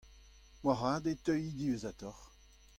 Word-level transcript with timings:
moarvat 0.63 1.05
e 1.11 1.13
teuy 1.23 1.43
diwezhatoc'h. 1.57 2.23